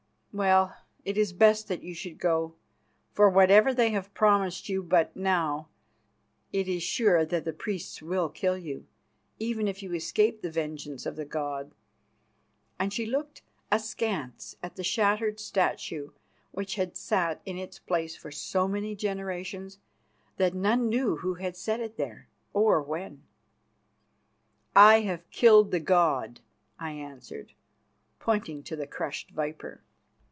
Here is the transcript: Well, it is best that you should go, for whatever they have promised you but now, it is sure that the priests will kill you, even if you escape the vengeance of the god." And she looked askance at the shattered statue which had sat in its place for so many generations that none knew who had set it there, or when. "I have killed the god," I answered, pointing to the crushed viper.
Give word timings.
Well, 0.33 0.77
it 1.03 1.17
is 1.17 1.33
best 1.33 1.67
that 1.67 1.83
you 1.83 1.93
should 1.93 2.17
go, 2.17 2.53
for 3.11 3.29
whatever 3.29 3.73
they 3.73 3.89
have 3.89 4.13
promised 4.13 4.69
you 4.69 4.81
but 4.81 5.13
now, 5.13 5.67
it 6.53 6.69
is 6.69 6.81
sure 6.81 7.25
that 7.25 7.43
the 7.43 7.51
priests 7.51 8.01
will 8.01 8.29
kill 8.29 8.57
you, 8.57 8.87
even 9.39 9.67
if 9.67 9.83
you 9.83 9.93
escape 9.93 10.41
the 10.41 10.49
vengeance 10.49 11.05
of 11.05 11.17
the 11.17 11.25
god." 11.25 11.73
And 12.79 12.93
she 12.93 13.05
looked 13.05 13.41
askance 13.73 14.55
at 14.63 14.77
the 14.77 14.85
shattered 14.85 15.37
statue 15.41 16.11
which 16.53 16.75
had 16.75 16.95
sat 16.95 17.41
in 17.45 17.57
its 17.57 17.77
place 17.79 18.15
for 18.15 18.31
so 18.31 18.69
many 18.69 18.95
generations 18.95 19.79
that 20.37 20.53
none 20.53 20.87
knew 20.87 21.17
who 21.17 21.33
had 21.33 21.57
set 21.57 21.81
it 21.81 21.97
there, 21.97 22.29
or 22.53 22.81
when. 22.81 23.21
"I 24.77 25.01
have 25.01 25.29
killed 25.29 25.71
the 25.71 25.81
god," 25.81 26.39
I 26.79 26.91
answered, 26.91 27.51
pointing 28.19 28.63
to 28.63 28.77
the 28.77 28.87
crushed 28.87 29.31
viper. 29.31 29.81